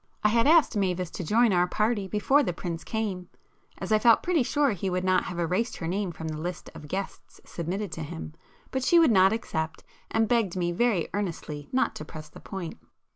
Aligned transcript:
I 0.23 0.29
had 0.29 0.47
asked 0.47 0.75
Mavis 0.75 1.11
to 1.11 1.23
join 1.23 1.53
our 1.53 1.67
party 1.67 2.07
before 2.07 2.41
the 2.41 2.53
Prince 2.53 2.83
came, 2.83 3.29
as 3.77 3.91
I 3.91 3.99
felt 3.99 4.23
pretty 4.23 4.41
sure 4.41 4.71
he 4.71 4.89
would 4.89 5.03
not 5.03 5.25
have 5.25 5.37
erased 5.37 5.77
her 5.77 5.87
name 5.87 6.11
from 6.11 6.27
the 6.29 6.39
list 6.41 6.71
of 6.73 6.87
guests 6.87 7.39
submitted 7.45 7.91
to 7.91 8.01
him,—but 8.01 8.83
she 8.83 8.97
would 8.97 9.11
not 9.11 9.31
accept, 9.31 9.83
and 10.09 10.27
begged 10.27 10.55
me 10.55 10.71
very 10.71 11.07
earnestly 11.13 11.69
not 11.71 11.93
to 11.97 12.03
press 12.03 12.29
the 12.29 12.39
point. 12.39 12.79